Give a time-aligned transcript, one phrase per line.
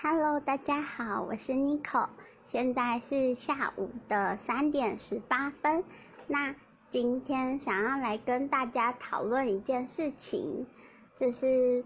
[0.00, 2.06] Hello，大家好，我是 Nico，
[2.44, 5.82] 现在是下午的三点十八分。
[6.28, 6.54] 那
[6.88, 10.68] 今天想要来跟大家讨论一件事情，
[11.16, 11.84] 就是，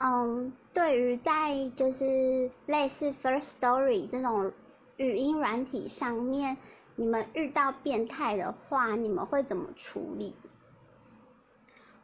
[0.00, 4.52] 嗯，对于在就是类似 First Story 这种
[4.98, 6.58] 语音软体上面，
[6.94, 10.34] 你们遇到变态的话，你们会怎么处理？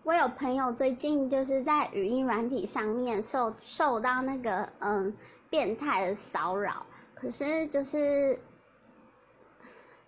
[0.06, 5.12] 我有朋友最近就是在语音软体上面受受到那个嗯
[5.50, 8.38] 变态的骚扰，可是就是，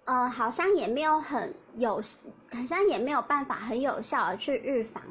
[0.05, 5.03] 呃，好像也没有很有，好像也没有办法很有效的去预防，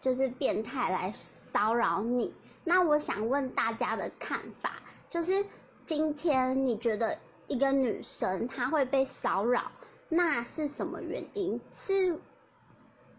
[0.00, 2.32] 就是变态来骚扰你。
[2.62, 4.74] 那我想问大家的看法，
[5.10, 5.44] 就是
[5.84, 9.72] 今天你觉得一个女生她会被骚扰，
[10.08, 11.60] 那是什么原因？
[11.72, 12.16] 是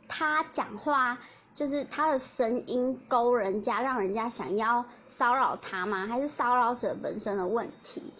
[0.07, 1.20] 他讲话
[1.53, 6.05] 就是他的声音勾人家，让人家想要骚扰他吗？
[6.05, 8.13] 还是骚扰者本身的问题？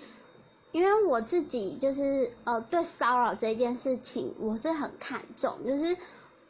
[0.73, 5.97] 因为我自己就是呃，对骚扰这件事情我是很看重，就是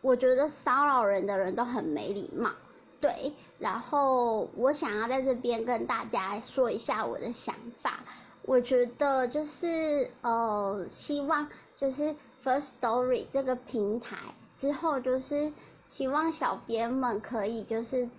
[0.01, 2.51] 我觉得骚扰人的人都很没礼貌，
[2.99, 3.33] 对。
[3.59, 7.99] 然后我想要在这边跟大家说一下我的想法，
[8.41, 14.17] 我觉得就是呃，希望就是 First Story 这个平台。
[14.59, 15.51] 之后就是
[15.87, 18.09] 希望小编们可以就是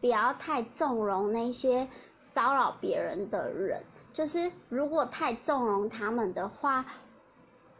[0.00, 1.88] 不要太纵容那些
[2.34, 6.84] 骚扰别人的人，就是如果太纵容他们的话，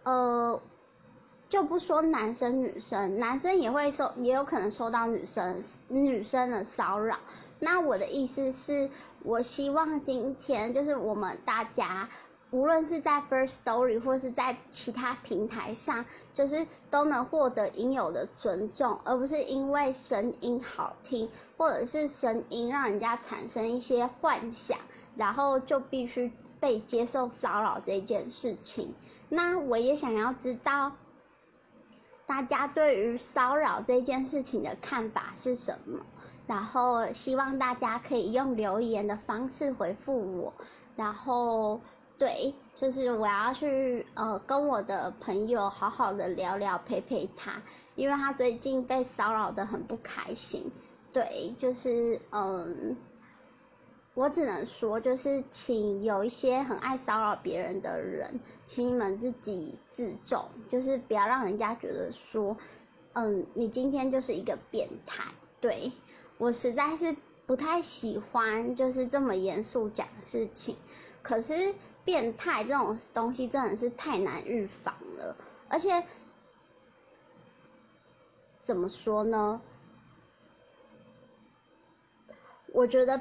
[0.03, 0.61] 呃，
[1.49, 7.19] 就不说男生女生，男生也会受，也有可能受到女生女生的骚扰。
[7.61, 8.91] 那我的意思是，
[9.23, 12.09] 我希望今天就是我们大家。
[12.51, 24.79] 无论是在 First Story 或是在其他平台上，就是都能获得应有的尊重，而不是因为声音好听或者是声音让人家产生一些幻想，
[25.15, 28.95] 然后就必须被接受骚扰这件事情。
[29.29, 30.93] 那我也想要知道
[32.25, 36.01] 大家对于骚扰这件事情的看法是什么，
[36.47, 40.55] 然后希望大家可以用留言的方式回复我，
[40.97, 41.83] 然后。
[42.19, 47.63] 对，就是我要去呃跟我的朋友好好的聊聊，陪陪他，
[47.95, 50.71] 因为他最近被骚扰的很不开心。
[51.13, 52.97] 对，就是嗯，
[54.15, 62.57] 我只能说，就是请有一些很爱骚扰别人的人，请你们自己自重，就是不要让人家觉得说，
[63.13, 65.25] 嗯，你今天就是一个变态。
[65.61, 65.93] 对
[66.37, 70.77] 我实在是不太喜欢，就是这么严肃讲事情，
[71.29, 71.75] 可是。
[72.05, 75.37] 变态这种东西真的是太难预防了，
[75.69, 76.03] 而且
[78.63, 79.61] 怎么说呢？
[82.73, 83.21] 我觉得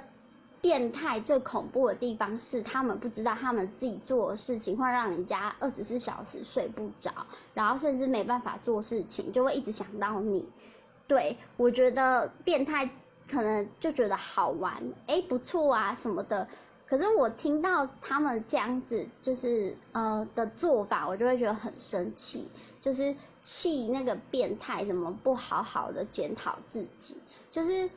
[0.62, 7.12] 变态最恐怖的地方是，他们不知道他们自己做的事情会让人家二十四小时睡不着，
[7.54, 10.48] 然后甚至没办法做事情，就会一直想到你。
[11.08, 12.90] 对我觉得变态
[13.30, 16.48] 可能就觉得好玩，哎，不错啊什么的。
[16.88, 22.50] 可是我听到他们这样子就是呃的做法，我就会觉得很生气，
[22.80, 27.18] 就是气那个变态怎么不好好的检讨自己，
[27.52, 27.90] 就是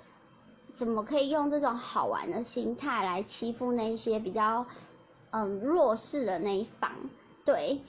[0.75, 4.67] 怎么可以用这种好玩的心态来欺负那些比较
[5.31, 6.91] 嗯弱势的那一方？
[7.45, 7.81] 对，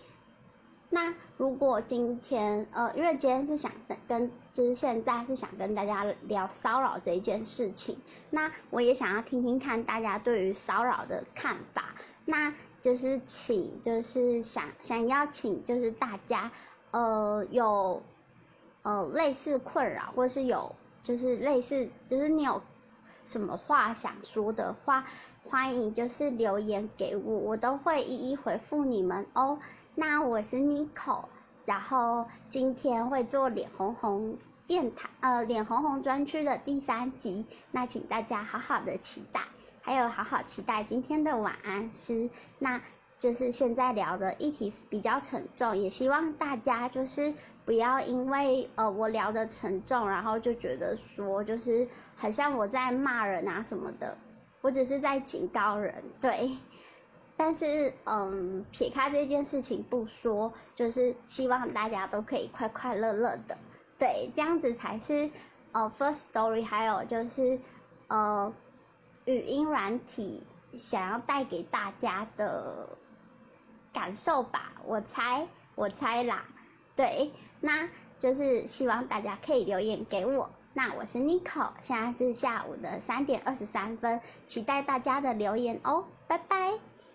[0.94, 3.72] 那如果今天呃，因为今天是想
[4.10, 7.98] 跟就是现在是想跟大家聊骚扰这一件事情，
[8.30, 11.96] 那我也想要听听看大家对于骚扰的看法。
[12.26, 16.52] 那就是请就是想想要请就是大家
[16.92, 18.04] 呃有
[18.82, 22.62] 呃类似困扰，或是有就是类似就是你有
[23.24, 25.06] 什么话想说的话，
[25.46, 29.58] 欢迎就是留言给我，我都会一一回复你们哦。
[29.96, 31.26] 那我是 Nico。
[31.64, 39.42] 然后今天会做脸红红电台呃脸红红专区的第三集，那请大家好好的期待，
[39.82, 42.32] 还有好好期待今天的晚安诗。
[42.58, 42.82] 那
[43.20, 47.34] 就是现在聊的议题比较沉重，也希望大家就是
[47.64, 54.18] 不要因为呃我聊的沉重，然后就觉得说就是好像我在骂人啊什么的，
[54.62, 56.58] 我只是在警告人，对。
[57.44, 63.58] 但是，嗯，撇开这件事情不说，就是希望大家都可以快快乐乐的，
[63.98, 65.32] 对，这样子才是，
[65.72, 67.60] 呃，First Story，还有就是，
[68.10, 68.54] 呃，
[69.26, 70.44] 语音软体
[70.76, 72.90] 想要带给大家的
[73.92, 76.46] 感受吧，我猜，我猜啦，
[76.96, 77.90] 对，那
[78.20, 86.91] 就是希望大家可以留言给我，那我是 n i c o 现在是下午的三点二十三分，期待大家的留言哦，拜拜。